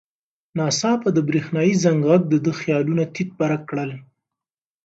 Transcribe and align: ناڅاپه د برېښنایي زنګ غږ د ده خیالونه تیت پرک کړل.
ناڅاپه 0.57 1.09
د 1.13 1.17
برېښنایي 1.29 1.73
زنګ 1.83 1.99
غږ 2.09 2.21
د 2.29 2.35
ده 2.45 2.51
خیالونه 2.61 3.03
تیت 3.15 3.29
پرک 3.39 3.61
کړل. 3.69 3.91